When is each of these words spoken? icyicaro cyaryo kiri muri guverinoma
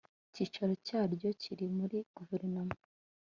icyicaro 0.27 0.73
cyaryo 0.87 1.29
kiri 1.41 1.65
muri 1.77 1.97
guverinoma 2.17 2.75